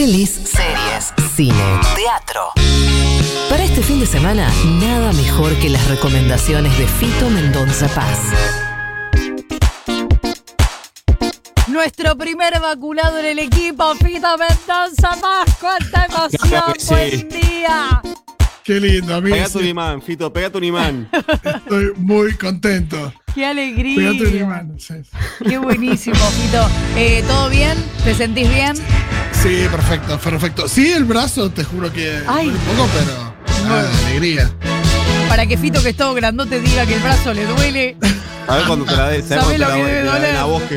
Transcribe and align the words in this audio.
Pelis, 0.00 0.30
series, 0.30 1.12
cine, 1.36 1.52
teatro. 1.94 2.52
Para 3.50 3.64
este 3.64 3.82
fin 3.82 4.00
de 4.00 4.06
semana, 4.06 4.50
nada 4.80 5.12
mejor 5.12 5.52
que 5.56 5.68
las 5.68 5.86
recomendaciones 5.88 6.78
de 6.78 6.86
Fito 6.86 7.28
Mendonza 7.28 7.86
Paz. 7.88 8.18
Nuestro 11.68 12.16
primer 12.16 12.58
vacunado 12.60 13.18
en 13.18 13.26
el 13.26 13.38
equipo, 13.40 13.94
Fito 13.96 14.38
Mendoza 14.38 15.20
Paz. 15.20 15.54
¡Cuánta 15.60 16.06
emoción! 16.06 16.62
Sí. 16.78 16.86
¡Buen 16.94 17.28
día! 17.28 18.02
Qué 18.64 18.80
lindo, 18.80 19.16
amigo. 19.16 19.36
Pegate 19.36 19.58
un 19.58 19.66
imán, 19.66 20.00
Fito, 20.00 20.32
pegate 20.32 20.56
un 20.56 20.64
imán. 20.64 21.10
Estoy 21.12 21.92
muy 21.96 22.32
contento. 22.38 23.12
¡Qué 23.34 23.42
Pegate 23.42 23.52
un 23.52 23.58
alegría! 23.58 24.40
imán. 24.40 24.76
Sí. 24.78 24.94
¡Qué 25.46 25.58
buenísimo, 25.58 26.16
Fito! 26.16 26.66
Eh, 26.96 27.22
¿Todo 27.28 27.50
bien? 27.50 27.76
¿Te 28.02 28.14
sentís 28.14 28.48
bien? 28.48 28.74
Sí, 29.42 29.66
perfecto, 29.70 30.18
perfecto. 30.18 30.68
Sí, 30.68 30.92
el 30.92 31.04
brazo, 31.04 31.50
te 31.50 31.64
juro 31.64 31.90
que 31.92 32.20
Ay. 32.26 32.46
duele 32.50 32.58
un 32.58 32.76
poco, 32.76 32.88
pero 32.98 33.68
nada, 33.68 33.82
de 33.88 34.06
alegría. 34.06 34.50
Para 35.28 35.46
que 35.46 35.56
Fito, 35.56 35.82
que 35.82 35.90
es 35.90 35.96
todo 35.96 36.12
grandote, 36.14 36.60
diga 36.60 36.84
que 36.86 36.94
el 36.94 37.00
brazo 37.00 37.32
le 37.32 37.46
duele. 37.46 37.96
A 38.46 38.56
ver 38.56 38.66
cuando 38.66 38.84
te 38.84 38.96
la 38.96 39.08
des. 39.08 39.24
¿Sabés 39.28 39.44
¿Sabes 39.44 39.58
lo 39.60 39.66
que 39.68 39.72
debe 39.72 40.04
la, 40.04 40.12
te 40.16 40.32
la 40.32 40.40
doler? 40.42 40.44
vos 40.44 40.62
que 40.64 40.76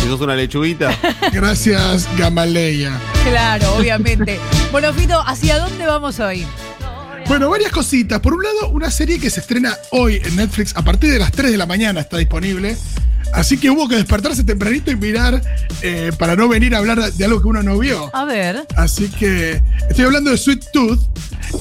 si 0.00 0.08
sos 0.08 0.20
una 0.20 0.34
lechuguita? 0.34 0.90
Gracias, 1.32 2.06
Gamaleya. 2.18 2.92
Claro, 3.24 3.74
obviamente. 3.78 4.38
Bueno, 4.70 4.92
Fito, 4.92 5.22
¿hacia 5.26 5.58
dónde 5.58 5.86
vamos 5.86 6.20
hoy? 6.20 6.46
Bueno, 7.28 7.48
varias 7.48 7.72
cositas. 7.72 8.20
Por 8.20 8.34
un 8.34 8.42
lado, 8.42 8.68
una 8.70 8.90
serie 8.90 9.18
que 9.18 9.30
se 9.30 9.40
estrena 9.40 9.78
hoy 9.92 10.20
en 10.22 10.36
Netflix 10.36 10.76
a 10.76 10.82
partir 10.82 11.10
de 11.12 11.18
las 11.18 11.32
3 11.32 11.50
de 11.52 11.56
la 11.56 11.66
mañana 11.66 12.00
está 12.00 12.18
disponible. 12.18 12.76
Así 13.32 13.56
que 13.58 13.70
hubo 13.70 13.88
que 13.88 13.96
despertarse 13.96 14.44
tempranito 14.44 14.90
y 14.90 14.96
mirar 14.96 15.40
eh, 15.82 16.12
para 16.18 16.36
no 16.36 16.48
venir 16.48 16.74
a 16.74 16.78
hablar 16.78 17.12
de 17.12 17.24
algo 17.24 17.40
que 17.40 17.48
uno 17.48 17.62
no 17.62 17.78
vio. 17.78 18.10
A 18.14 18.24
ver. 18.24 18.66
Así 18.76 19.08
que 19.08 19.62
estoy 19.88 20.04
hablando 20.04 20.30
de 20.30 20.36
Sweet 20.36 20.64
Tooth. 20.72 21.00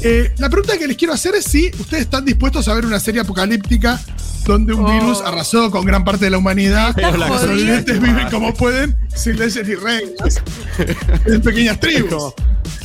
Eh, 0.04 0.32
la 0.38 0.50
pregunta 0.50 0.78
que 0.78 0.88
les 0.88 0.98
quiero 0.98 1.14
hacer 1.14 1.36
es 1.36 1.46
si 1.46 1.72
ustedes 1.80 2.04
están 2.04 2.24
dispuestos 2.26 2.68
a 2.68 2.74
ver 2.74 2.86
una 2.86 3.00
serie 3.00 3.22
apocalíptica 3.22 4.00
donde 4.46 4.74
un 4.74 4.86
Oh. 4.86 4.92
virus 4.92 5.22
arrasó 5.22 5.70
con 5.72 5.86
gran 5.86 6.04
parte 6.04 6.26
de 6.26 6.32
la 6.32 6.38
humanidad. 6.40 6.94
Pero 6.96 7.16
Los 7.18 7.42
sobrevivientes 7.42 8.02
viven 8.02 8.30
como 8.30 8.54
pueden, 8.54 8.98
sin 9.16 9.38
leyes 9.38 9.68
ni 9.68 9.76
reglas, 9.76 10.42
en 11.26 11.42
pequeñas 11.42 11.80
tribus. 11.80 12.34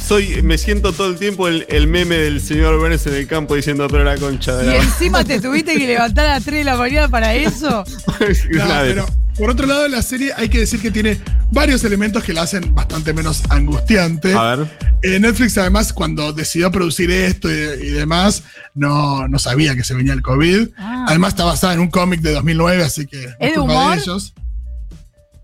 Soy, 0.07 0.41
me 0.43 0.57
siento 0.57 0.93
todo 0.93 1.09
el 1.09 1.17
tiempo 1.19 1.49
el, 1.49 1.67
el 1.69 1.89
meme 1.89 2.17
del 2.17 2.41
señor 2.41 2.79
Burns 2.79 3.07
en 3.09 3.15
el 3.15 3.27
campo 3.27 3.57
diciendo, 3.57 3.89
pero 3.91 4.05
la 4.05 4.17
concha 4.17 4.55
de 4.57 4.65
¿Y 4.65 4.69
la 4.69 4.77
encima 4.77 5.25
te 5.25 5.41
tuviste 5.41 5.77
que 5.77 5.87
levantar 5.87 6.27
a 6.27 6.35
las 6.35 6.45
3 6.45 6.59
de 6.59 6.65
la 6.65 6.77
mañana 6.77 7.09
para 7.09 7.35
eso? 7.35 7.83
No, 8.53 8.83
de- 8.83 8.95
pero 8.95 9.07
por 9.37 9.51
otro 9.51 9.67
lado, 9.67 9.87
la 9.89 10.01
serie 10.03 10.33
hay 10.37 10.49
que 10.49 10.61
decir 10.61 10.81
que 10.81 10.91
tiene 10.91 11.21
varios 11.51 11.84
elementos 11.84 12.23
que 12.25 12.33
la 12.33 12.43
hacen 12.43 12.75
bastante 12.75 13.12
menos 13.12 13.43
angustiante. 13.51 14.33
A 14.33 14.55
ver. 14.57 14.67
Eh, 15.03 15.21
Netflix, 15.21 15.59
además, 15.59 15.93
cuando 15.93 16.33
decidió 16.33 16.71
producir 16.71 17.11
esto 17.11 17.51
y, 17.51 17.55
y 17.55 17.91
demás, 17.91 18.45
no, 18.75 19.29
no 19.29 19.39
sabía 19.39 19.75
que 19.75 19.84
se 19.84 19.93
venía 19.93 20.15
el 20.15 20.23
COVID. 20.23 20.69
Ah. 20.79 21.05
Además, 21.09 21.31
está 21.34 21.45
basada 21.45 21.75
en 21.75 21.81
un 21.81 21.91
cómic 21.91 22.21
de 22.23 22.33
2009, 22.33 22.83
así 22.83 23.07
que. 23.07 23.25
¿Es 23.25 23.51
de 23.51 23.55
culpa 23.57 23.61
humor? 23.62 23.99
ellos. 23.99 24.33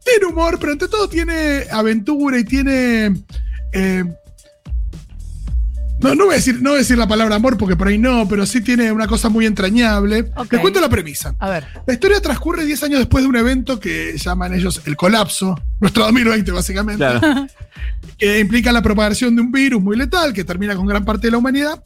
Tiene 0.05 0.25
humor, 0.27 0.59
pero 0.59 0.73
ante 0.73 0.89
todo 0.89 1.07
tiene 1.09 1.65
aventura 1.71 2.39
y 2.39 2.45
tiene. 2.45 3.15
eh, 3.73 4.05
no, 6.03 6.15
no 6.15 6.25
voy, 6.27 6.35
a 6.35 6.37
decir, 6.37 6.61
no 6.61 6.71
voy 6.71 6.77
a 6.77 6.79
decir 6.81 6.99
la 6.99 7.07
palabra 7.07 7.37
amor 7.37 7.57
porque 7.57 7.77
por 7.77 7.89
ahí 7.89 7.99
no, 7.99 8.27
pero 8.29 8.45
sí 8.47 8.61
tiene 8.61 8.91
una 8.93 9.07
cosa 9.07 9.29
muy 9.29 9.47
entrañable. 9.47 10.31
Ok. 10.37 10.53
Les 10.53 10.61
cuento 10.61 10.81
la 10.81 10.89
premisa. 10.89 11.35
A 11.39 11.49
ver. 11.51 11.65
La 11.87 11.95
historia 11.95 12.21
transcurre 12.21 12.65
10 12.65 12.83
años 12.85 12.99
después 12.99 13.23
de 13.25 13.29
un 13.29 13.37
evento 13.37 13.79
que 13.81 14.17
llaman 14.19 14.55
ellos 14.55 14.83
el 14.85 14.97
colapso, 14.97 15.55
nuestro 15.81 16.05
2020 16.05 16.51
básicamente, 16.53 16.99
Claro. 17.05 17.47
que 18.19 18.39
implica 18.41 18.73
la 18.73 18.83
propagación 18.83 19.35
de 19.37 19.43
un 19.43 19.53
virus 19.53 19.83
muy 19.83 19.97
letal 19.97 20.33
que 20.33 20.45
termina 20.45 20.75
con 20.77 20.87
gran 20.87 21.05
parte 21.05 21.29
de 21.29 21.31
la 21.33 21.39
humanidad. 21.39 21.83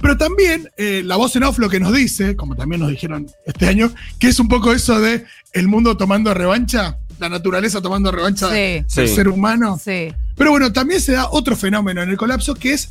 Pero 0.00 0.16
también 0.16 0.70
eh, 0.76 1.02
la 1.04 1.16
voz 1.16 1.34
en 1.34 1.42
off 1.42 1.58
lo 1.58 1.68
que 1.68 1.80
nos 1.80 1.92
dice, 1.92 2.36
como 2.36 2.54
también 2.54 2.80
nos 2.80 2.90
dijeron 2.90 3.26
este 3.46 3.66
año, 3.66 3.92
que 4.20 4.28
es 4.28 4.38
un 4.38 4.46
poco 4.48 4.72
eso 4.72 5.00
de 5.00 5.24
el 5.54 5.66
mundo 5.66 5.96
tomando 5.96 6.32
revancha, 6.34 6.98
la 7.18 7.28
naturaleza 7.28 7.82
tomando 7.82 8.12
revancha 8.12 8.46
Sí. 8.48 8.54
del 8.54 8.84
Sí. 8.86 9.08
ser 9.08 9.28
humano. 9.28 9.76
Sí. 9.82 10.12
Pero 10.36 10.52
bueno, 10.52 10.72
también 10.72 11.00
se 11.00 11.12
da 11.12 11.28
otro 11.32 11.56
fenómeno 11.56 12.00
en 12.00 12.10
el 12.10 12.16
colapso 12.16 12.54
que 12.54 12.74
es, 12.74 12.90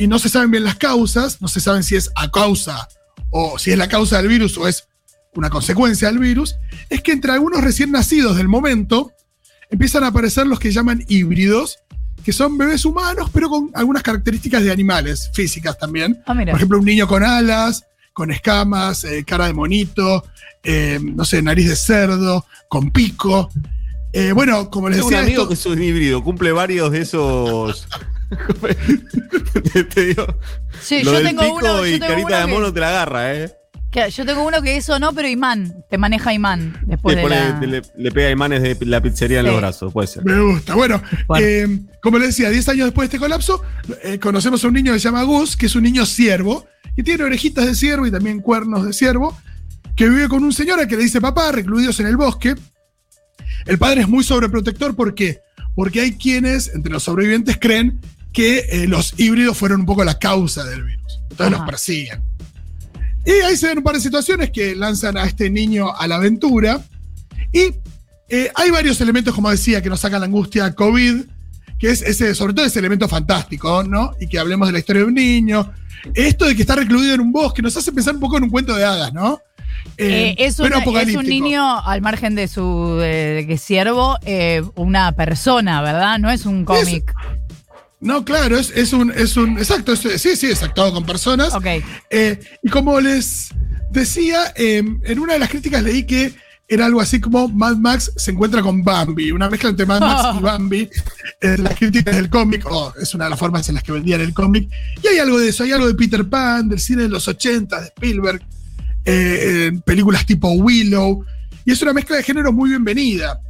y 0.00 0.06
no 0.08 0.18
se 0.18 0.28
saben 0.30 0.50
bien 0.50 0.64
las 0.64 0.76
causas, 0.76 1.40
no 1.42 1.48
se 1.48 1.60
saben 1.60 1.82
si 1.82 1.94
es 1.94 2.10
a 2.16 2.30
causa 2.30 2.88
o 3.30 3.58
si 3.58 3.70
es 3.70 3.76
la 3.78 3.86
causa 3.88 4.16
del 4.16 4.28
virus 4.28 4.56
o 4.56 4.66
es 4.66 4.88
una 5.34 5.50
consecuencia 5.50 6.08
del 6.08 6.18
virus, 6.18 6.56
es 6.88 7.02
que 7.02 7.12
entre 7.12 7.32
algunos 7.32 7.60
recién 7.62 7.92
nacidos 7.92 8.36
del 8.38 8.48
momento 8.48 9.12
empiezan 9.70 10.02
a 10.04 10.08
aparecer 10.08 10.46
los 10.46 10.58
que 10.58 10.72
llaman 10.72 11.04
híbridos, 11.06 11.78
que 12.24 12.32
son 12.32 12.56
bebés 12.56 12.84
humanos, 12.86 13.28
pero 13.32 13.48
con 13.50 13.70
algunas 13.74 14.02
características 14.02 14.64
de 14.64 14.72
animales, 14.72 15.30
físicas 15.34 15.78
también. 15.78 16.18
Ah. 16.26 16.34
Por 16.34 16.54
ejemplo, 16.56 16.78
un 16.78 16.84
niño 16.86 17.06
con 17.06 17.22
alas, 17.22 17.84
con 18.14 18.30
escamas, 18.32 19.04
eh, 19.04 19.22
cara 19.26 19.46
de 19.46 19.52
monito, 19.52 20.24
eh, 20.64 20.98
no 21.02 21.24
sé, 21.26 21.42
nariz 21.42 21.68
de 21.68 21.76
cerdo, 21.76 22.44
con 22.68 22.90
pico. 22.90 23.50
Eh, 24.12 24.32
bueno, 24.32 24.70
como 24.70 24.88
les 24.88 24.96
Tengo 24.98 25.08
un 25.08 25.12
decía, 25.12 25.24
amigo 25.26 25.42
esto- 25.42 25.48
que 25.48 25.54
es 25.54 25.66
un 25.66 25.82
híbrido, 25.82 26.24
cumple 26.24 26.50
varios 26.52 26.90
de 26.90 27.02
esos. 27.02 27.86
te, 29.72 29.84
te 29.84 30.04
digo, 30.06 30.26
Sí, 30.80 31.02
lo 31.02 31.12
yo 31.12 31.18
del 31.18 31.26
tengo 31.28 31.42
pico 31.42 31.56
uno, 31.56 31.86
y 31.86 31.92
yo 31.92 31.98
tengo 31.98 32.12
carita 32.12 32.26
uno 32.28 32.36
de 32.38 32.46
que- 32.46 32.52
mono 32.52 32.72
te 32.72 32.80
la 32.80 32.88
agarra, 32.88 33.34
¿eh? 33.34 33.52
que, 33.90 34.08
yo 34.10 34.24
tengo 34.24 34.46
uno 34.46 34.62
que 34.62 34.76
eso 34.76 35.00
no, 35.00 35.12
pero 35.12 35.26
imán. 35.26 35.74
Te 35.90 35.98
maneja 35.98 36.32
imán 36.32 36.78
después 36.86 37.16
Le, 37.16 37.22
de 37.22 37.28
pone- 37.28 37.50
la... 37.52 37.60
le, 37.66 37.82
le 37.96 38.12
pega 38.12 38.30
imanes 38.30 38.62
de 38.62 38.76
la 38.86 39.00
pizzería 39.02 39.40
en 39.40 39.46
los 39.46 39.56
brazos, 39.56 39.92
puede 39.92 40.06
ser. 40.06 40.24
Me 40.24 40.40
gusta. 40.40 40.74
Bueno, 40.76 41.02
Bueno. 41.26 41.44
eh, 41.44 41.66
como 42.00 42.18
les 42.18 42.28
decía, 42.28 42.50
10 42.50 42.68
años 42.68 42.86
después 42.86 43.08
de 43.10 43.16
este 43.16 43.18
colapso, 43.18 43.62
eh, 44.04 44.20
conocemos 44.20 44.62
a 44.64 44.68
un 44.68 44.74
niño 44.74 44.92
que 44.92 45.00
se 45.00 45.04
llama 45.08 45.24
Gus, 45.24 45.56
que 45.56 45.66
es 45.66 45.74
un 45.74 45.82
niño 45.82 46.06
ciervo, 46.06 46.66
que 46.94 47.02
tiene 47.02 47.24
orejitas 47.24 47.66
de 47.66 47.74
ciervo 47.74 48.06
y 48.06 48.12
también 48.12 48.38
cuernos 48.40 48.86
de 48.86 48.92
ciervo, 48.92 49.36
que 49.96 50.08
vive 50.08 50.28
con 50.28 50.44
un 50.44 50.52
señor 50.52 50.78
al 50.78 50.86
que 50.86 50.96
le 50.96 51.02
dice 51.02 51.20
papá, 51.20 51.50
recluidos 51.50 51.98
en 51.98 52.06
el 52.06 52.16
bosque. 52.16 52.54
El 53.66 53.76
padre 53.78 54.02
es 54.02 54.08
muy 54.08 54.22
sobreprotector, 54.22 54.94
¿por 54.94 55.16
qué? 55.16 55.40
Porque 55.74 56.00
hay 56.00 56.12
quienes, 56.12 56.72
entre 56.74 56.92
los 56.92 57.02
sobrevivientes, 57.02 57.58
creen 57.60 58.00
que 58.32 58.58
eh, 58.70 58.86
los 58.86 59.14
híbridos 59.18 59.56
fueron 59.58 59.80
un 59.80 59.86
poco 59.86 60.04
la 60.04 60.18
causa 60.18 60.64
del 60.64 60.84
virus. 60.84 61.20
Entonces 61.30 61.46
Ajá. 61.46 61.50
los 61.64 61.70
persiguen. 61.70 62.22
Y 63.26 63.30
ahí 63.44 63.56
se 63.56 63.66
ven 63.68 63.78
un 63.78 63.84
par 63.84 63.94
de 63.94 64.00
situaciones 64.00 64.50
que 64.50 64.74
lanzan 64.74 65.16
a 65.16 65.24
este 65.24 65.50
niño 65.50 65.94
a 65.94 66.06
la 66.06 66.16
aventura. 66.16 66.80
Y 67.52 67.74
eh, 68.28 68.50
hay 68.54 68.70
varios 68.70 69.00
elementos, 69.00 69.34
como 69.34 69.50
decía, 69.50 69.82
que 69.82 69.88
nos 69.90 70.00
sacan 70.00 70.20
la 70.20 70.26
angustia 70.26 70.74
COVID, 70.74 71.22
que 71.78 71.90
es 71.90 72.02
ese, 72.02 72.34
sobre 72.34 72.54
todo 72.54 72.64
ese 72.64 72.78
elemento 72.78 73.08
fantástico, 73.08 73.82
¿no? 73.82 74.12
Y 74.20 74.26
que 74.28 74.38
hablemos 74.38 74.68
de 74.68 74.72
la 74.72 74.78
historia 74.78 75.02
de 75.02 75.08
un 75.08 75.14
niño. 75.14 75.72
Esto 76.14 76.46
de 76.46 76.54
que 76.56 76.62
está 76.62 76.76
recluido 76.76 77.12
en 77.14 77.20
un 77.20 77.32
bosque 77.32 77.60
nos 77.62 77.76
hace 77.76 77.92
pensar 77.92 78.14
un 78.14 78.20
poco 78.20 78.38
en 78.38 78.44
un 78.44 78.50
cuento 78.50 78.74
de 78.74 78.84
hadas, 78.84 79.12
¿no? 79.12 79.40
Eh, 79.96 80.30
Eh, 80.30 80.34
es, 80.46 80.58
una- 80.58 80.78
es 80.78 81.14
un 81.16 81.26
niño, 81.26 81.78
al 81.80 82.00
margen 82.00 82.34
de 82.34 82.48
su 82.48 82.96
de, 82.98 83.34
de 83.34 83.46
que 83.46 83.58
siervo, 83.58 84.18
eh, 84.24 84.62
una 84.76 85.12
persona, 85.12 85.82
¿verdad? 85.82 86.18
No 86.18 86.30
es 86.30 86.46
un 86.46 86.64
cómic. 86.64 87.12
No, 88.00 88.24
claro, 88.24 88.56
es, 88.58 88.70
es 88.74 88.92
un, 88.92 89.10
es 89.10 89.36
un. 89.36 89.58
Exacto, 89.58 89.92
es- 89.92 90.20
sí, 90.22 90.34
sí, 90.36 90.46
es 90.46 90.62
actuado 90.62 90.92
con 90.94 91.04
personas. 91.04 91.54
Ok. 91.54 91.66
Eh, 92.10 92.40
y 92.62 92.70
como 92.70 92.98
les 93.00 93.50
decía, 93.90 94.52
eh, 94.56 94.82
en 95.04 95.18
una 95.18 95.34
de 95.34 95.38
las 95.38 95.50
críticas 95.50 95.82
leí 95.82 96.04
que 96.04 96.34
era 96.66 96.86
algo 96.86 97.00
así 97.00 97.20
como 97.20 97.48
Mad 97.48 97.76
Max 97.78 98.12
se 98.16 98.30
encuentra 98.30 98.62
con 98.62 98.84
Bambi, 98.84 99.32
una 99.32 99.50
mezcla 99.50 99.70
entre 99.70 99.84
Mad 99.86 100.00
Max 100.00 100.38
y 100.38 100.40
Bambi. 100.42 100.88
En 101.40 101.64
las 101.64 101.76
críticas 101.76 102.14
del 102.16 102.30
cómic, 102.30 102.64
o 102.70 102.94
es 103.00 103.12
una 103.14 103.24
de 103.24 103.30
las 103.30 103.38
formas 103.38 103.68
en 103.68 103.74
las 103.74 103.82
que 103.84 103.92
vendían 103.92 104.20
el 104.20 104.32
cómic. 104.32 104.70
Y 105.02 105.06
hay 105.08 105.18
algo 105.18 105.38
de 105.38 105.48
eso, 105.48 105.64
hay 105.64 105.72
algo 105.72 105.86
de 105.88 105.94
Peter 105.94 106.26
Pan, 106.28 106.68
del 106.68 106.78
cine 106.80 107.02
de 107.02 107.08
los 107.08 107.26
80, 107.28 107.80
de 107.80 107.86
Spielberg, 107.88 108.40
eh, 109.04 109.66
en 109.68 109.80
películas 109.82 110.24
tipo 110.24 110.50
Willow. 110.52 111.24
Y 111.64 111.72
es 111.72 111.82
una 111.82 111.92
mezcla 111.92 112.16
de 112.16 112.22
géneros 112.22 112.54
muy 112.54 112.70
bienvenida. 112.70 113.40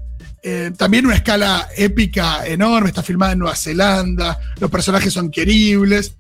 Eh, 0.43 0.71
también 0.77 1.05
una 1.05 1.17
escala 1.17 1.69
épica 1.77 2.47
enorme, 2.47 2.89
está 2.89 3.03
filmada 3.03 3.33
en 3.33 3.41
Nueva 3.41 3.55
Zelanda, 3.57 4.39
los 4.59 4.71
personajes 4.71 5.13
son 5.13 5.31
queribles. 5.31 6.15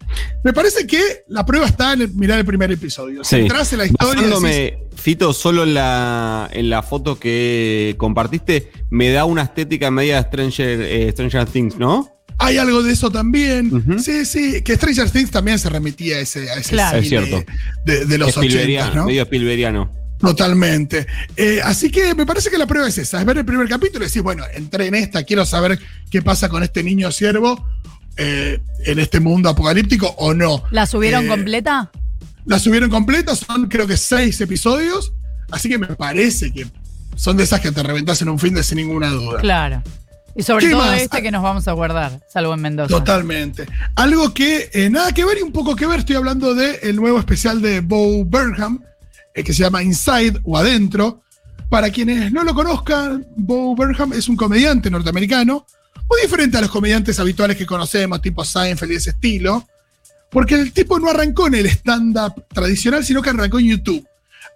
Me 0.45 0.53
parece 0.53 0.87
que 0.87 1.01
la 1.29 1.47
prueba 1.47 1.67
está 1.67 1.95
en 1.95 2.03
el- 2.03 2.13
mirar 2.15 2.39
el 2.39 2.45
primer 2.45 2.71
episodio. 2.71 3.25
Si 3.25 3.37
Sí. 3.37 3.43
entras 3.43 3.73
en 3.73 3.79
la 3.79 3.87
historia, 3.87 4.23
decís, 4.29 4.73
Fito, 4.97 5.33
solo 5.33 5.63
en 5.63 5.73
la, 5.73 6.51
en 6.53 6.69
la 6.69 6.83
foto 6.83 7.19
que 7.19 7.95
compartiste, 7.97 8.71
me 8.91 9.11
da 9.11 9.25
una 9.25 9.43
estética 9.43 9.91
media 9.91 10.21
Stranger, 10.23 10.83
eh, 10.83 11.11
Stranger 11.13 11.47
Things, 11.47 11.79
¿no? 11.79 12.09
hay 12.43 12.57
algo 12.57 12.83
de 12.83 12.93
eso 12.95 13.11
también. 13.11 14.01
Sí, 14.03 14.25
sí, 14.25 14.63
que 14.63 14.75
Stranger 14.77 15.11
Things 15.11 15.31
también 15.31 15.59
se 15.59 15.69
remitía 15.69 16.17
a 16.17 16.21
ese, 16.21 16.51
a 16.51 16.55
ese 16.55 16.71
Claro. 16.71 16.99
Es 16.99 17.09
cierto. 17.09 17.45
de, 17.85 18.07
de 18.07 18.17
los 18.19 18.29
80, 18.35 18.47
Spielbergiano, 18.47 18.95
¿no? 18.95 19.07
medio 19.07 19.23
Spielbergiano. 19.25 20.00
Totalmente. 20.21 21.07
Eh, 21.37 21.61
así 21.65 21.91
que 21.91 22.15
me 22.15 22.27
parece 22.27 22.51
que 22.51 22.59
la 22.59 22.67
prueba 22.67 22.89
es 22.89 22.99
esa, 22.99 23.21
es 23.21 23.27
ver 23.27 23.39
el 23.39 23.45
primer 23.45 23.69
capítulo 23.69 24.05
y 24.05 24.09
decir, 24.09 24.23
bueno, 24.23 24.45
entré 24.55 24.87
en 24.87 24.95
esta, 24.95 25.23
quiero 25.25 25.45
saber 25.47 25.79
qué 26.11 26.23
pasa 26.23 26.49
con 26.49 26.63
este 26.63 26.83
niño 26.83 27.11
siervo 27.11 27.65
eh, 28.17 28.61
en 28.85 28.99
este 28.99 29.21
mundo 29.21 29.49
apocalíptico 29.49 30.15
o 30.19 30.35
no. 30.35 30.63
¿La 30.71 30.87
subieron 30.87 31.25
Eh, 31.25 31.29
completa? 31.29 31.91
La 32.45 32.59
subieron 32.59 32.91
completa, 32.91 33.35
son 33.35 33.69
creo 33.69 33.87
que 33.87 33.97
seis 33.97 34.41
episodios, 34.41 35.13
así 35.51 35.69
que 35.69 35.79
me 35.79 35.87
parece 35.89 36.53
que 36.53 36.67
son 37.17 37.37
de 37.37 37.45
esas 37.45 37.61
que 37.61 37.71
te 37.73 37.83
reventas 37.83 38.21
en 38.23 38.29
un 38.29 38.39
fin 38.39 38.55
de 38.55 38.63
sin 38.63 38.77
ninguna 38.77 39.09
duda. 39.11 39.41
Claro. 39.41 39.83
Y 40.37 40.43
sobre 40.43 40.67
¿Qué 40.67 40.73
todo 40.73 40.81
más? 40.83 41.01
este 41.01 41.23
que 41.23 41.31
nos 41.31 41.43
vamos 41.43 41.67
a 41.67 41.73
guardar, 41.73 42.21
salvo 42.33 42.55
en 42.55 42.61
Mendoza. 42.63 42.89
Totalmente. 42.89 43.67
Algo 43.97 44.33
que 44.33 44.71
eh, 44.73 44.89
nada 44.89 45.13
que 45.13 45.25
ver 45.25 45.39
y 45.39 45.43
un 45.43 45.53
poco 45.53 45.75
que 45.77 45.87
ver, 45.87 46.01
estoy 46.01 46.17
hablando 46.17 46.55
del 46.55 46.77
el 46.83 46.97
nuevo 46.97 47.19
especial 47.19 47.61
de 47.61 47.81
Bo 47.81 48.25
Burnham, 48.25 48.83
eh, 49.35 49.45
que 49.45 49.53
se 49.53 49.63
llama 49.63 49.83
Inside 49.83 50.41
o 50.45 50.57
Adentro. 50.57 51.23
Para 51.69 51.91
quienes 51.91 52.33
no 52.33 52.43
lo 52.43 52.55
conozcan, 52.55 53.27
Bo 53.37 53.77
Burnham 53.77 54.13
es 54.13 54.29
un 54.29 54.37
comediante 54.37 54.91
norteamericano, 54.91 55.67
muy 56.09 56.23
diferente 56.23 56.59
a 56.59 56.61
los 56.61 56.71
comediantes 56.71 57.21
habituales 57.21 57.57
que 57.57 57.65
conocemos, 57.65 58.21
tipo 58.21 58.45
Seinfeld 58.45 58.91
y 58.91 58.97
ese 58.97 59.11
estilo, 59.11 59.69
porque 60.31 60.57
el 60.57 60.73
tipo 60.73 60.99
no 60.99 61.11
arrancó 61.11 61.47
en 61.47 61.55
el 61.55 61.67
stand-up 61.67 62.45
tradicional, 62.53 63.05
sino 63.05 63.23
que 63.23 63.31
arrancó 63.31 63.61
en 63.61 63.69
YouTube. 63.69 64.05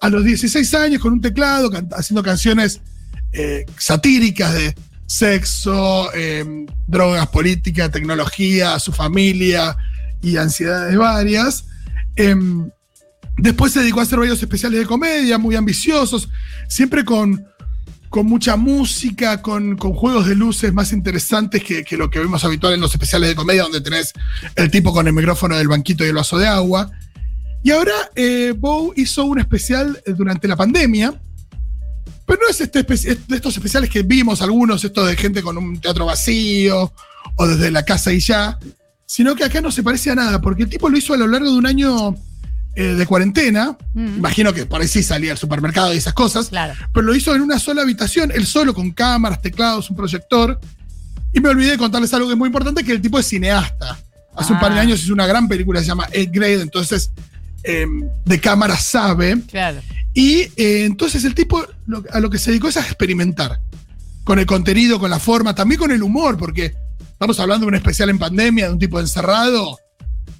A 0.01 0.09
los 0.09 0.25
16 0.25 0.75
años, 0.75 1.01
con 1.01 1.13
un 1.13 1.21
teclado, 1.21 1.71
haciendo 1.93 2.23
canciones 2.23 2.81
eh, 3.33 3.65
satíricas 3.79 4.53
de 4.55 4.75
sexo, 5.07 6.11
eh, 6.15 6.67
drogas, 6.87 7.29
política, 7.29 7.91
tecnología, 7.91 8.79
su 8.79 8.93
familia 8.93 9.77
y 10.23 10.37
ansiedades 10.37 10.97
varias. 10.97 11.65
Em, 12.17 12.71
después 13.37 13.73
se 13.73 13.81
dedicó 13.81 14.01
a 14.01 14.05
hacer 14.05 14.19
varios 14.19 14.41
especiales 14.43 14.79
de 14.81 14.87
comedia, 14.87 15.39
muy 15.39 15.57
ambiciosos, 15.57 16.29
siempre 16.69 17.05
con, 17.05 17.47
con 18.09 18.27
mucha 18.27 18.57
música, 18.57 19.43
con, 19.43 19.77
con 19.77 19.93
juegos 19.93 20.27
de 20.27 20.35
luces 20.35 20.73
más 20.73 20.93
interesantes 20.93 21.63
que, 21.63 21.85
que 21.85 21.97
lo 21.97 22.11
que 22.11 22.21
vemos 22.21 22.45
habitual 22.45 22.75
en 22.75 22.81
los 22.81 22.93
especiales 22.93 23.29
de 23.29 23.35
comedia, 23.35 23.63
donde 23.63 23.81
tenés 23.81 24.13
el 24.55 24.71
tipo 24.71 24.93
con 24.93 25.07
el 25.07 25.13
micrófono 25.13 25.57
del 25.57 25.69
banquito 25.69 26.05
y 26.05 26.09
el 26.09 26.15
vaso 26.15 26.39
de 26.39 26.47
agua. 26.47 26.91
Y 27.63 27.71
ahora 27.71 27.95
eh, 28.15 28.55
Bow 28.57 28.93
hizo 28.95 29.25
un 29.25 29.41
especial 29.41 30.01
eh, 30.05 30.13
durante 30.13 30.47
la 30.47 30.55
pandemia, 30.57 31.15
pero 32.27 32.41
no 32.43 32.49
es 32.49 32.61
este 32.61 32.83
de 32.83 33.37
estos 33.37 33.57
especiales 33.57 33.91
que 33.91 34.03
vimos 34.03 34.43
algunos, 34.43 34.85
estos 34.85 35.09
de 35.09 35.17
gente 35.17 35.43
con 35.43 35.59
un 35.59 35.81
teatro 35.81 36.07
vacío 36.07 36.93
o 37.37 37.47
desde 37.47 37.71
la 37.71 37.85
casa 37.85 38.13
y 38.13 38.21
ya, 38.21 38.59
sino 39.07 39.35
que 39.35 39.45
acá 39.45 39.61
no 39.61 39.71
se 39.71 39.83
parece 39.83 40.11
a 40.11 40.15
nada, 40.15 40.41
porque 40.41 40.63
el 40.65 40.69
tipo 40.69 40.89
lo 40.89 40.97
hizo 40.97 41.15
a 41.15 41.17
lo 41.17 41.27
largo 41.27 41.51
de 41.51 41.57
un 41.57 41.67
año 41.67 42.17
eh, 42.77 42.95
de 42.95 43.07
cuarentena. 43.07 43.77
Mm. 43.95 44.17
Imagino 44.19 44.53
que 44.53 44.67
por 44.67 44.81
ahí 44.81 44.89
sí 44.89 45.03
salía 45.03 45.33
al 45.33 45.39
supermercado 45.39 45.93
y 45.95 45.99
esas 45.99 46.13
cosas, 46.15 46.49
Claro. 46.49 46.75
pero 46.93 47.07
lo 47.07 47.15
hizo 47.15 47.35
en 47.35 47.43
una 47.43 47.59
sola 47.59 47.83
habitación, 47.83 48.31
él 48.35 48.47
solo, 48.47 48.75
con 48.75 48.91
cámaras, 48.93 49.41
teclados, 49.43 49.91
un 49.91 49.97
proyector. 49.97 50.59
Y 51.33 51.41
me 51.41 51.49
olvidé 51.49 51.73
de 51.73 51.79
contarles 51.79 52.13
algo 52.15 52.29
que 52.29 52.35
es 52.35 52.39
muy 52.39 52.47
importante, 52.49 52.85
que 52.85 52.93
el 52.93 53.01
tipo 53.01 53.19
es 53.19 53.27
cineasta. 53.27 53.99
Hace 54.37 54.53
un 54.53 54.61
par 54.61 54.73
de 54.73 54.79
Ah. 54.79 54.83
años 54.83 55.03
hizo 55.03 55.13
una 55.13 55.27
gran 55.27 55.47
película 55.49 55.81
se 55.81 55.87
llama 55.87 56.09
Eighth 56.13 56.33
Grade, 56.33 56.61
entonces 56.63 57.11
eh, 57.63 57.87
de 58.25 58.41
cámara 58.41 58.77
sabe. 58.77 59.41
Claro. 59.51 59.81
Y 60.13 60.41
eh, 60.57 60.85
entonces 60.85 61.25
el 61.25 61.35
tipo 61.35 61.65
lo- 61.87 62.05
a 62.13 62.21
lo 62.21 62.29
que 62.31 62.39
se 62.39 62.51
dedicó 62.51 62.69
es 62.69 62.77
a 62.77 62.81
experimentar 62.81 63.61
con 64.23 64.39
el 64.39 64.47
contenido, 64.47 64.99
con 64.99 65.11
la 65.11 65.19
forma, 65.19 65.55
también 65.55 65.79
con 65.81 65.91
el 65.91 66.03
humor, 66.03 66.37
porque 66.37 66.75
estamos 67.13 67.39
hablando 67.41 67.65
de 67.65 67.69
un 67.69 67.75
especial 67.75 68.11
en 68.11 68.19
pandemia, 68.19 68.67
de 68.67 68.73
un 68.73 68.79
tipo 68.79 69.01
encerrado. 69.01 69.79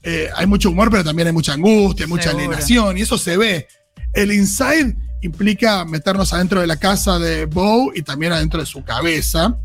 Eh, 0.05 0.29
hay 0.37 0.47
mucho 0.47 0.71
humor, 0.71 0.91
pero 0.91 1.03
también 1.05 1.29
hay 1.29 1.33
mucha 1.35 1.55
angustia, 1.55 2.07
mucha 2.07 2.25
Seguro. 2.31 2.45
alienación, 2.45 2.99
y 2.99 3.03
eso 3.03 3.17
se 3.19 3.37
ve. 3.37 3.67
El 4.13 4.33
inside 4.33 4.97
implica 5.23 5.85
meternos 5.85 6.33
adentro 6.33 6.61
de 6.61 6.67
la 6.67 6.77
casa 6.77 7.19
de 7.19 7.47
Bow 7.47 7.91
y 7.95 8.03
también 8.03 8.33
adentro 8.33 8.61
de 8.61 8.67
su 8.67 8.85
cabeza. 8.85 9.57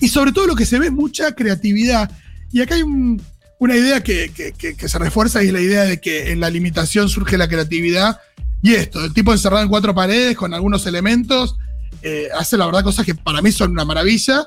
Y 0.00 0.08
sobre 0.08 0.32
todo 0.32 0.46
lo 0.46 0.54
que 0.54 0.66
se 0.66 0.78
ve 0.78 0.86
es 0.86 0.92
mucha 0.92 1.32
creatividad. 1.34 2.10
Y 2.52 2.60
acá 2.60 2.74
hay 2.76 2.82
un- 2.82 3.20
una 3.58 3.74
idea 3.76 4.02
que, 4.02 4.30
que- 4.34 4.52
que- 4.52 4.76
que 4.76 4.88
se 4.88 4.98
refuerza 4.98 5.42
y 5.42 5.48
es 5.48 5.52
la 5.52 5.60
idea 5.60 5.82
de 5.84 6.00
que 6.00 6.30
en 6.32 6.40
la 6.40 6.50
limitación 6.50 7.08
surge 7.08 7.38
la 7.38 7.48
creatividad. 7.48 8.20
Y 8.62 8.74
esto, 8.74 9.04
el 9.04 9.12
tipo 9.12 9.32
encerrado 9.32 9.62
en 9.62 9.68
cuatro 9.68 9.94
paredes 9.94 10.36
con 10.36 10.52
algunos 10.54 10.86
elementos, 10.86 11.56
eh, 12.02 12.28
hace 12.38 12.56
la 12.56 12.66
verdad 12.66 12.84
cosas 12.84 13.04
que 13.06 13.14
para 13.14 13.40
mí 13.42 13.50
son 13.52 13.70
una 13.72 13.84
maravilla. 13.84 14.46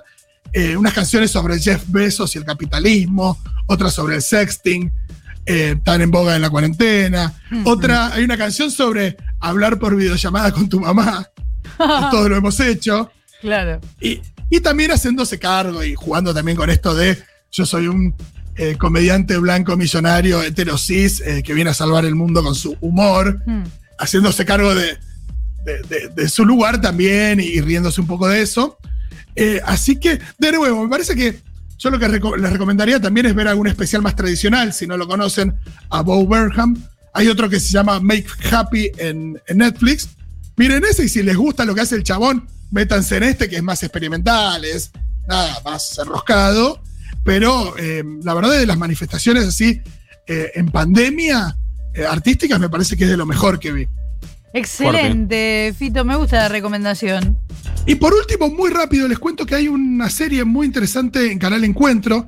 Eh, 0.54 0.76
unas 0.76 0.94
canciones 0.94 1.32
sobre 1.32 1.60
Jeff 1.60 1.84
Bezos 1.88 2.34
y 2.36 2.40
el 2.40 2.46
capitalismo, 2.46 3.38
otras 3.68 3.94
sobre 3.94 4.16
el 4.16 4.22
sexting, 4.22 4.92
eh, 5.46 5.76
tan 5.84 6.02
en 6.02 6.12
boga 6.12 6.36
en 6.36 6.42
la 6.42 6.50
cuarentena. 6.50 7.34
Otra, 7.66 8.14
hay 8.14 8.24
una 8.24 8.38
canción 8.38 8.72
sobre 8.72 9.16
hablar 9.40 9.80
por 9.80 9.96
videollamada 9.96 10.52
con 10.52 10.68
tu 10.70 10.80
mamá. 10.80 11.28
Todos 11.78 12.30
lo 12.30 12.36
hemos 12.38 12.60
hecho. 12.60 13.12
Claro. 13.42 13.80
Y, 14.02 14.20
y 14.50 14.60
también 14.60 14.92
haciéndose 14.92 15.40
cargo 15.40 15.82
y 15.82 15.96
jugando 15.96 16.34
también 16.34 16.58
con 16.58 16.70
esto 16.70 16.94
de 16.94 17.18
yo 17.54 17.66
soy 17.66 17.88
un 17.88 18.14
eh, 18.58 18.76
comediante 18.78 19.38
blanco 19.38 19.78
millonario 19.78 20.44
heterosis 20.44 21.22
eh, 21.22 21.42
que 21.42 21.54
viene 21.54 21.70
a 21.70 21.74
salvar 21.74 22.04
el 22.04 22.16
mundo 22.16 22.44
con 22.44 22.54
su 22.54 22.76
humor, 22.82 23.42
Mm. 23.46 23.64
haciéndose 23.98 24.44
cargo 24.44 24.76
de, 24.76 24.98
de- 25.64 25.82
de- 25.88 26.10
de 26.10 26.28
su 26.28 26.44
lugar 26.46 26.82
también 26.82 27.40
y, 27.40 27.62
riéndose 27.62 28.02
un 28.02 28.08
poco 28.08 28.28
de 28.28 28.42
eso. 28.42 28.78
Eh, 29.42 29.62
así 29.66 29.96
que, 29.96 30.20
de 30.38 30.52
nuevo, 30.52 30.84
me 30.84 30.90
parece 30.90 31.16
que 31.16 31.40
yo 31.78 31.90
lo 31.90 31.98
que 31.98 32.10
les 32.10 32.52
recomendaría 32.52 33.00
también 33.00 33.26
es 33.26 33.34
ver 33.34 33.48
algún 33.48 33.68
especial 33.68 34.02
más 34.02 34.14
tradicional, 34.14 34.74
si 34.74 34.86
no 34.86 34.98
lo 34.98 35.08
conocen, 35.08 35.56
a 35.90 36.02
Bo 36.02 36.26
Burnham. 36.26 36.76
Hay 37.14 37.30
otro 37.30 37.50
que 37.50 37.62
se 37.62 37.72
llama 37.72 38.02
Make 38.02 38.28
Happy 38.52 38.92
en, 38.98 39.42
Netflix. 39.56 40.10
Miren 40.58 40.84
ese 40.84 41.06
y 41.06 41.10
si 41.10 41.24
les 41.24 41.38
gusta 41.38 41.64
lo 41.64 41.74
que 41.74 41.80
hace 41.80 41.96
el 41.96 42.04
chabón, 42.04 42.50
métanse 42.70 43.16
en 43.16 43.24
este 43.24 43.48
que 43.48 43.56
es 43.56 43.64
más 43.64 43.82
experimental, 43.82 44.66
es 44.66 44.92
nada 45.26 45.58
más 45.64 45.98
enroscado. 45.98 46.84
Pero 47.24 47.78
eh, 47.78 48.04
la 48.22 48.34
verdad 48.34 48.52
de 48.52 48.66
las 48.66 48.78
manifestaciones 48.78 49.48
así 49.48 49.82
eh, 50.28 50.52
en 50.56 50.70
pandemia 50.70 51.56
artísticas 52.10 52.60
me 52.60 52.70
parece 52.70 52.98
que 52.98 53.06
es 53.06 53.10
de 53.10 53.18
lo 53.18 53.26
mejor 53.26 53.58
que 53.58 53.72
vi. 53.72 53.88
Excelente, 54.54 55.74
Fito, 55.78 56.04
me 56.06 56.16
gusta 56.16 56.38
la 56.38 56.50
recomendación. 56.50 57.38
Y 57.86 57.96
por 57.96 58.14
último, 58.14 58.50
muy 58.50 58.70
rápido, 58.72 59.08
les 59.08 59.20
cuento 59.20 59.46
que 59.46 59.56
hay 59.56 59.68
una 59.68 60.10
serie 60.10 60.44
muy 60.44 60.66
interesante 60.68 61.32
en 61.32 61.40
Canal 61.40 61.64
Encuentro. 61.64 62.28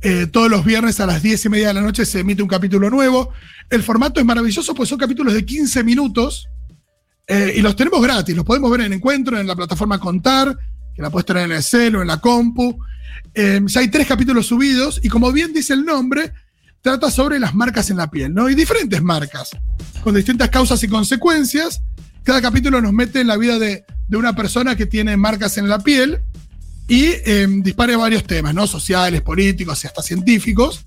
Eh, 0.00 0.26
todos 0.26 0.50
los 0.50 0.64
viernes 0.64 1.00
a 1.00 1.06
las 1.06 1.22
10 1.22 1.46
y 1.46 1.48
media 1.48 1.68
de 1.68 1.74
la 1.74 1.80
noche 1.80 2.04
se 2.04 2.20
emite 2.20 2.42
un 2.42 2.48
capítulo 2.48 2.88
nuevo. 2.90 3.32
El 3.70 3.82
formato 3.82 4.20
es 4.20 4.26
maravilloso, 4.26 4.74
pues 4.74 4.88
son 4.88 4.98
capítulos 4.98 5.34
de 5.34 5.44
15 5.44 5.82
minutos. 5.84 6.48
eh, 7.26 7.54
y 7.56 7.60
los 7.60 7.76
tenemos 7.76 8.00
gratis, 8.02 8.34
los 8.34 8.44
podemos 8.44 8.70
ver 8.70 8.82
en 8.82 8.94
Encuentro, 8.94 9.38
en 9.38 9.46
la 9.46 9.54
plataforma 9.54 9.98
Contar, 9.98 10.56
que 10.94 11.02
la 11.02 11.10
puedes 11.10 11.26
tener 11.26 11.44
en 11.44 11.52
el 11.52 11.62
cel 11.62 11.96
o 11.96 12.02
en 12.02 12.08
la 12.08 12.18
compu. 12.20 12.78
Eh, 13.34 13.60
ya 13.66 13.80
hay 13.80 13.88
tres 13.88 14.06
capítulos 14.06 14.46
subidos 14.46 14.98
y 15.02 15.08
como 15.08 15.30
bien 15.30 15.52
dice 15.52 15.74
el 15.74 15.84
nombre, 15.84 16.32
trata 16.82 17.10
sobre 17.10 17.38
las 17.38 17.54
marcas 17.54 17.90
en 17.90 17.96
la 17.98 18.10
piel, 18.10 18.32
¿no? 18.34 18.48
Y 18.48 18.54
diferentes 18.54 19.02
marcas, 19.02 19.50
con 20.02 20.14
distintas 20.14 20.48
causas 20.50 20.82
y 20.82 20.88
consecuencias. 20.88 21.82
Cada 22.22 22.40
capítulo 22.42 22.80
nos 22.80 22.92
mete 22.92 23.20
en 23.20 23.26
la 23.26 23.36
vida 23.36 23.58
de, 23.58 23.84
de 24.06 24.16
una 24.16 24.34
persona 24.34 24.76
que 24.76 24.86
tiene 24.86 25.16
marcas 25.16 25.58
en 25.58 25.68
la 25.68 25.78
piel 25.80 26.20
y 26.86 27.04
eh, 27.06 27.46
dispara 27.62 27.96
varios 27.96 28.24
temas, 28.24 28.54
¿no? 28.54 28.66
Sociales, 28.66 29.22
políticos 29.22 29.82
y 29.84 29.86
hasta 29.86 30.02
científicos. 30.02 30.84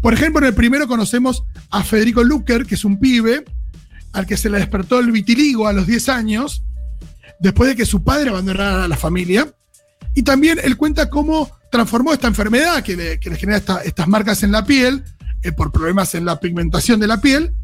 Por 0.00 0.12
ejemplo, 0.14 0.40
en 0.40 0.46
el 0.46 0.54
primero 0.54 0.86
conocemos 0.86 1.44
a 1.70 1.82
Federico 1.84 2.22
Lucker, 2.24 2.66
que 2.66 2.74
es 2.74 2.84
un 2.84 2.98
pibe 2.98 3.44
al 4.12 4.26
que 4.26 4.36
se 4.36 4.48
le 4.50 4.58
despertó 4.58 5.00
el 5.00 5.10
vitiligo 5.12 5.66
a 5.66 5.72
los 5.72 5.86
10 5.86 6.08
años, 6.08 6.62
después 7.40 7.68
de 7.70 7.76
que 7.76 7.86
su 7.86 8.04
padre 8.04 8.30
abandonara 8.30 8.84
a 8.84 8.88
la 8.88 8.96
familia. 8.96 9.52
Y 10.14 10.22
también 10.22 10.60
él 10.62 10.76
cuenta 10.76 11.10
cómo 11.10 11.50
transformó 11.72 12.12
esta 12.12 12.28
enfermedad 12.28 12.82
que 12.84 12.96
le, 12.96 13.18
que 13.18 13.30
le 13.30 13.36
genera 13.36 13.58
esta- 13.58 13.82
estas 13.82 14.06
marcas 14.06 14.42
en 14.44 14.52
la 14.52 14.64
piel, 14.64 15.02
eh, 15.44 15.52
por 15.52 15.70
problemas 15.70 16.14
en 16.14 16.24
la 16.24 16.40
pigmentación 16.40 16.98
de 16.98 17.06
la 17.06 17.20
piel, 17.20 17.54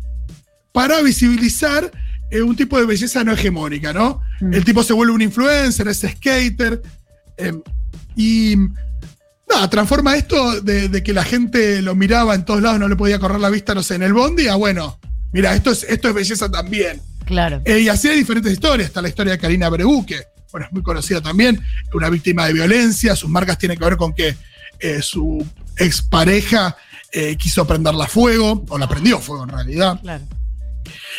para 0.72 1.02
visibilizar 1.02 1.90
eh, 2.30 2.42
un 2.42 2.54
tipo 2.54 2.78
de 2.78 2.87
belleza 2.87 3.25
no 3.25 3.32
hegemónica, 3.32 3.92
¿no? 3.92 4.20
El 4.40 4.64
tipo 4.64 4.82
se 4.82 4.92
vuelve 4.92 5.12
un 5.12 5.22
influencer, 5.22 5.88
es 5.88 6.06
skater, 6.08 6.80
eh, 7.37 7.52
y 8.14 8.54
nada, 9.49 9.68
transforma 9.68 10.16
esto 10.16 10.60
de, 10.60 10.88
de 10.88 11.02
que 11.02 11.12
la 11.12 11.25
gente 11.25 11.82
lo 11.82 11.94
miraba 11.94 12.34
en 12.34 12.44
todos 12.44 12.62
lados, 12.62 12.78
no 12.78 12.88
le 12.88 12.96
podía 12.96 13.18
correr 13.18 13.40
la 13.40 13.50
vista, 13.50 13.75
no 13.75 13.82
sé, 13.82 13.96
en 13.96 14.04
el 14.04 14.12
bondi, 14.12 14.46
a 14.46 14.54
bueno, 14.54 15.00
mira, 15.32 15.54
esto 15.54 15.72
es, 15.72 15.82
esto 15.84 16.08
es 16.08 16.14
belleza 16.14 16.50
también. 16.50 17.00
Claro. 17.25 17.62
Eh, 17.64 17.80
y 17.80 17.88
así 17.88 18.08
hay 18.08 18.18
diferentes 18.18 18.52
historias. 18.52 18.88
Está 18.88 19.02
la 19.02 19.08
historia 19.08 19.32
de 19.32 19.38
Karina 19.38 19.68
Breu, 19.68 20.04
que 20.06 20.22
bueno, 20.52 20.66
es 20.66 20.72
muy 20.72 20.82
conocida 20.82 21.20
también, 21.20 21.60
una 21.92 22.10
víctima 22.10 22.46
de 22.46 22.52
violencia. 22.52 23.14
Sus 23.16 23.30
marcas 23.30 23.58
tienen 23.58 23.78
que 23.78 23.84
ver 23.84 23.96
con 23.96 24.12
que 24.12 24.37
su 25.02 25.46
expareja 25.76 26.76
eh, 27.12 27.37
quiso 27.37 27.67
prenderla 27.67 28.05
a 28.05 28.09
fuego, 28.09 28.64
o 28.69 28.79
la 28.79 28.88
prendió 28.88 29.19
a 29.19 29.21
fuego 29.21 29.45
en 29.45 29.50
realidad. 29.50 30.00
Claro. 30.00 30.25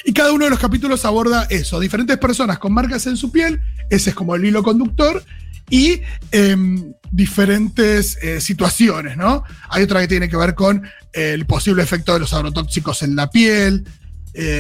Y 0.05 0.13
cada 0.13 0.31
uno 0.33 0.45
de 0.45 0.49
los 0.51 0.59
capítulos 0.59 1.05
aborda 1.05 1.45
eso, 1.49 1.79
diferentes 1.79 2.17
personas 2.17 2.57
con 2.59 2.73
marcas 2.73 3.05
en 3.07 3.15
su 3.17 3.31
piel, 3.31 3.59
ese 3.89 4.09
es 4.11 4.15
como 4.15 4.35
el 4.35 4.43
hilo 4.45 4.63
conductor, 4.63 5.23
y 5.69 6.01
em, 6.31 6.93
diferentes 7.11 8.17
eh, 8.21 8.41
situaciones, 8.41 9.15
¿no? 9.15 9.43
Hay 9.69 9.83
otra 9.83 10.01
que 10.01 10.07
tiene 10.07 10.27
que 10.27 10.35
ver 10.37 10.55
con 10.55 10.83
eh, 11.13 11.31
el 11.33 11.45
posible 11.45 11.83
efecto 11.83 12.13
de 12.13 12.19
los 12.19 12.33
agrotóxicos 12.33 13.03
en 13.03 13.15
la 13.15 13.29
piel, 13.29 13.85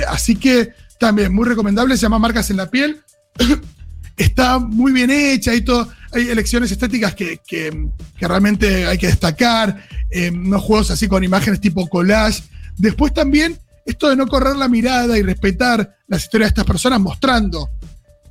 así 0.07 0.35
que 0.35 0.73
también 0.99 1.33
muy 1.33 1.45
recomendable, 1.47 1.95
se 1.97 2.03
llama 2.03 2.19
Marcas 2.19 2.49
en 2.51 2.57
la 2.57 2.69
piel, 2.69 3.01
está 4.17 4.59
muy 4.59 4.91
bien 4.91 5.09
hecha, 5.09 5.51
hay, 5.51 5.61
todo, 5.61 5.89
hay 6.11 6.29
elecciones 6.29 6.71
estéticas 6.71 7.15
que, 7.15 7.39
que- 7.47 7.87
que 8.17 8.27
realmente 8.27 8.85
hay 8.85 8.97
que 8.97 9.07
destacar, 9.07 9.83
eh, 10.11 10.29
unos 10.29 10.61
juegos 10.61 10.91
así 10.91 11.07
con 11.07 11.23
imágenes 11.23 11.59
tipo 11.59 11.87
collage, 11.87 12.43
después 12.77 13.13
también 13.13 13.57
esto 13.85 14.09
de 14.09 14.15
no 14.15 14.27
correr 14.27 14.55
la 14.55 14.67
mirada 14.67 15.17
y 15.17 15.23
respetar 15.23 15.97
las 16.07 16.23
historias 16.23 16.49
de 16.49 16.51
estas 16.51 16.65
personas 16.65 16.99
mostrando 16.99 17.69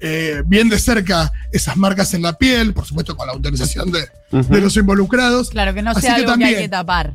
eh, 0.01 0.43
bien 0.47 0.69
de 0.69 0.79
cerca 0.79 1.31
esas 1.53 1.77
marcas 1.77 2.15
en 2.15 2.23
la 2.23 2.33
piel, 2.33 2.73
por 2.73 2.87
supuesto 2.87 3.17
con 3.17 3.27
la 3.27 3.35
autorización 3.35 3.91
de, 3.91 4.09
los 4.61 4.77
involucrados. 4.77 5.51
Claro, 5.51 5.75
que 5.75 5.83
no 5.83 5.91
Así 5.91 6.03
sea 6.03 6.17
que 6.17 6.23
algo 6.23 6.39
que 6.39 6.45
hay 6.45 6.55
que 6.57 6.69
tapar. 6.69 7.13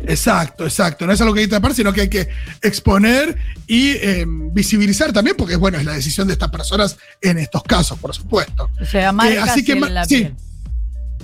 Exacto, 0.00 0.64
exacto. 0.64 1.06
No 1.06 1.12
es 1.12 1.20
algo 1.20 1.32
que 1.32 1.40
hay 1.40 1.46
que 1.46 1.52
tapar, 1.52 1.74
sino 1.74 1.92
que 1.92 2.02
hay 2.02 2.08
que 2.08 2.28
exponer 2.60 3.36
y 3.66 3.92
eh, 3.92 4.26
visibilizar 4.26 5.12
también, 5.12 5.36
porque 5.36 5.56
bueno, 5.56 5.78
es 5.78 5.84
la 5.84 5.92
decisión 5.92 6.26
de 6.26 6.34
estas 6.34 6.50
personas 6.50 6.96
en 7.22 7.38
estos 7.38 7.62
casos, 7.62 7.98
por 7.98 8.14
supuesto. 8.14 8.70
O 8.80 8.84
sea, 8.84 9.12
marcas 9.12 9.50
así 9.50 9.64
que 9.64 9.72
en 9.72 9.80
ma- 9.80 9.88
la 9.88 10.04
sí. 10.04 10.16
piel. 10.16 10.34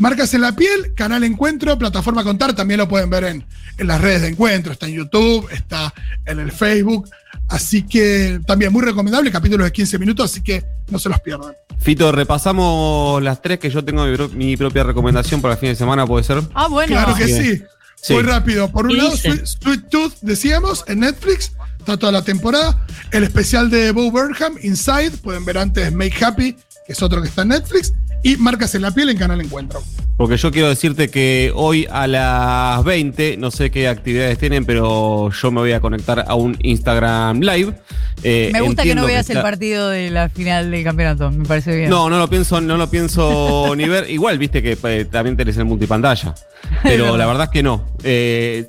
Marcas 0.00 0.35
en 0.35 0.40
la 0.40 0.52
piel, 0.57 0.92
canal 0.97 1.23
Encuentro, 1.25 1.78
plataforma 1.78 2.25
Contar, 2.25 2.54
también 2.54 2.78
lo 2.78 2.88
pueden 2.88 3.09
ver 3.11 3.25
en, 3.25 3.47
en 3.78 3.87
las 3.87 4.00
redes 4.00 4.23
de 4.23 4.28
Encuentro, 4.28 4.73
está 4.73 4.87
en 4.87 4.95
YouTube, 4.95 5.47
está 5.52 5.92
en 6.26 6.40
el 6.40 6.50
Facebook, 6.50 7.09
así 7.49 7.83
que 7.83 8.40
también 8.47 8.73
muy 8.73 8.83
recomendable, 8.83 9.30
capítulos 9.30 9.66
de 9.66 9.73
15 9.73 9.99
minutos, 9.99 10.30
así 10.33 10.42
que 10.42 10.64
no 10.88 10.99
se 10.99 11.09
los 11.11 11.21
pierdan. 11.21 11.52
Fito, 11.78 12.11
repasamos 12.12 13.23
las 13.23 13.40
tres 13.42 13.59
que 13.59 13.71
yo 13.71 13.85
tengo 13.85 14.04
mi, 14.07 14.16
pro- 14.16 14.28
mi 14.30 14.57
propia 14.57 14.83
recomendación 14.85 15.40
para 15.42 15.54
el 15.54 15.61
fin 15.61 15.69
de 15.71 15.76
semana, 15.76 16.07
¿puede 16.07 16.25
ser? 16.25 16.42
Ah, 16.54 16.66
bueno. 16.69 16.92
Claro 16.95 17.14
que 17.14 17.26
Bien. 17.26 17.42
sí. 17.59 17.62
Sí. 18.02 18.14
Muy 18.14 18.23
rápido. 18.23 18.71
Por 18.73 18.87
un 18.87 18.92
¿Qué 18.92 18.97
lado? 18.97 19.14
Sweet, 19.14 19.45
Sweet 19.45 19.88
Tooth, 19.90 20.14
decíamos, 20.23 20.85
en 20.88 21.00
Netflix, 21.00 21.52
está 21.78 21.99
toda 21.99 22.11
la 22.12 22.23
temporada. 22.23 22.87
El 23.11 23.25
especial 23.25 23.69
de 23.69 23.92
Bo 23.92 24.11
Burnham, 24.11 24.54
Inside, 24.62 25.11
pueden 25.23 25.45
ver 25.45 25.59
antes 25.59 25.92
Make 25.92 26.25
Happy, 26.25 26.54
que 26.87 26.92
es 26.95 27.02
otro 27.02 27.21
que 27.21 27.28
está 27.28 27.42
en 27.42 27.49
Netflix. 27.49 27.92
Y 28.23 28.37
Marcas 28.37 28.75
en 28.75 28.83
la 28.83 28.91
piel 28.91 29.09
en 29.11 29.17
Canal 29.17 29.41
Encuentro. 29.41 29.83
Porque 30.17 30.37
yo 30.37 30.50
quiero 30.50 30.69
decirte 30.69 31.09
que 31.09 31.50
hoy 31.55 31.87
a 31.91 32.07
las 32.07 32.85
20, 32.85 33.39
no 33.39 33.50
sé 33.50 33.71
qué 33.71 33.89
actividades 33.89 34.37
tienen, 34.37 34.67
pero 34.67 35.31
yo 35.31 35.50
me 35.50 35.61
voy 35.61 35.73
a 35.73 35.81
conectar 35.81 36.27
a 36.29 36.35
un 36.35 36.59
Instagram 36.62 37.41
Live. 37.41 37.73
Eh, 38.23 38.50
Me 38.53 38.61
gusta 38.61 38.83
que 38.83 38.95
no 38.95 39.07
veas 39.07 39.31
el 39.31 39.39
está- 39.39 39.43
partido 39.49 39.89
de 39.89 40.11
la 40.11 40.29
final 40.29 40.71
del 40.71 40.85
campeonato, 40.85 41.31
me 41.31 41.47
parece 41.47 41.75
bien. 41.75 41.89
No, 41.89 42.11
no 42.11 42.19
lo 42.19 42.29
pienso, 42.29 42.61
no 42.61 42.77
lo 42.77 42.91
pienso 42.91 43.73
ni 43.77 43.89
ver. 43.89 44.11
Igual, 44.11 44.37
viste 44.39 44.62
que 44.62 44.77
eh, 44.83 45.07
también 45.07 45.39
tenés 45.39 45.57
el 45.57 45.65
multipantalla. 45.65 46.35
Pero 46.83 47.17
la 47.17 47.25
verdad 47.27 47.45
es 47.45 47.50
que 47.50 47.62
no. 47.62 47.87
Eh, 48.05 48.67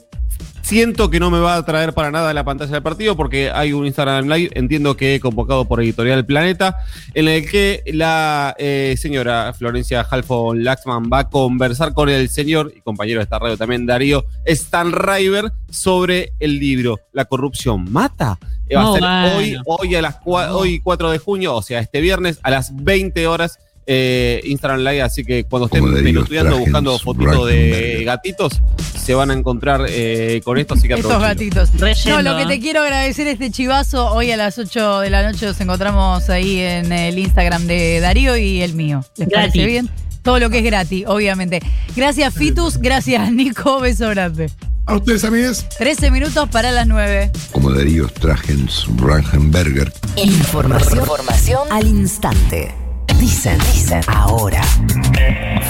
siento 0.71 1.09
que 1.09 1.19
no 1.19 1.29
me 1.29 1.39
va 1.39 1.55
a 1.57 1.65
traer 1.65 1.91
para 1.91 2.11
nada 2.11 2.33
la 2.33 2.45
pantalla 2.45 2.71
del 2.71 2.81
partido 2.81 3.17
porque 3.17 3.51
hay 3.53 3.73
un 3.73 3.85
Instagram 3.85 4.29
Live, 4.29 4.51
entiendo 4.53 4.95
que 4.95 5.19
convocado 5.19 5.65
por 5.65 5.81
Editorial 5.81 6.25
Planeta, 6.25 6.77
en 7.13 7.27
el 7.27 7.45
que 7.49 7.83
la 7.87 8.55
eh, 8.57 8.95
señora 8.97 9.51
Florencia 9.53 10.07
Halfon 10.09 10.63
Laxman 10.63 11.09
va 11.11 11.19
a 11.19 11.29
conversar 11.29 11.93
con 11.93 12.07
el 12.07 12.29
señor 12.29 12.71
y 12.73 12.79
compañero 12.79 13.19
de 13.19 13.23
esta 13.25 13.37
radio 13.37 13.57
también, 13.57 13.85
Darío 13.85 14.23
Stanriver, 14.47 15.51
sobre 15.69 16.31
el 16.39 16.57
libro 16.57 17.01
La 17.11 17.25
corrupción 17.25 17.91
mata. 17.91 18.39
Eh, 18.69 18.75
Va 18.77 18.83
a 18.83 18.89
Oh, 18.91 18.93
ser 18.93 19.01
bueno. 19.03 19.35
hoy, 19.35 19.57
hoy, 19.89 19.95
a 19.95 20.01
las 20.01 20.21
cua- 20.21 20.51
hoy 20.53 20.79
4 20.79 21.11
de 21.11 21.17
junio, 21.17 21.53
o 21.53 21.61
sea, 21.61 21.81
este 21.81 21.99
viernes 21.99 22.39
a 22.43 22.49
las 22.49 22.73
20 22.73 23.27
horas. 23.27 23.59
Eh, 23.85 24.41
Instagram 24.45 24.81
Live, 24.81 25.01
así 25.01 25.23
que 25.23 25.43
cuando 25.45 25.65
estén 25.65 25.91
pelotudeando 25.93 26.59
buscando 26.59 26.97
fotitos 26.99 27.47
de 27.47 28.03
gatitos, 28.05 28.61
se 28.95 29.13
van 29.15 29.31
a 29.31 29.33
encontrar 29.33 29.85
eh, 29.89 30.41
con 30.43 30.57
esto, 30.57 30.75
así 30.75 30.87
que 30.87 30.95
Estos 30.95 31.21
gatitos. 31.21 31.71
No, 32.07 32.21
lo 32.21 32.37
que 32.37 32.45
te 32.45 32.53
¿eh? 32.53 32.59
quiero 32.59 32.81
agradecer 32.81 33.27
este 33.27 33.51
chivazo. 33.51 34.11
Hoy 34.13 34.31
a 34.31 34.37
las 34.37 34.57
8 34.57 34.99
de 34.99 35.09
la 35.09 35.23
noche 35.23 35.45
nos 35.45 35.59
encontramos 35.59 36.29
ahí 36.29 36.59
en 36.59 36.91
el 36.91 37.17
Instagram 37.17 37.67
de 37.67 37.99
Darío 37.99 38.37
y 38.37 38.61
el 38.61 38.73
mío. 38.73 39.03
¿Les 39.17 39.29
parece 39.29 39.65
bien? 39.65 39.89
Todo 40.21 40.39
lo 40.39 40.49
que 40.49 40.59
es 40.59 40.63
gratis, 40.63 41.05
obviamente. 41.07 41.61
Gracias, 41.95 42.33
Fitus. 42.33 42.77
Gracias, 42.77 43.31
Nico. 43.31 43.79
Beso 43.79 44.09
grande. 44.09 44.51
A 44.85 44.95
ustedes, 44.95 45.23
amigos. 45.23 45.65
13 45.77 46.11
minutos 46.11 46.49
para 46.49 46.71
las 46.71 46.87
9. 46.87 47.31
como 47.51 47.71
Darío 47.71 48.07
Stragens 48.09 48.85
Rangenberger. 48.97 49.91
Información, 50.17 50.99
información 50.99 51.67
al 51.71 51.87
instante. 51.87 52.80
Dicen, 53.21 53.59
dicen 53.71 54.01
ahora. 54.07 54.63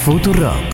Futuro. 0.06 0.62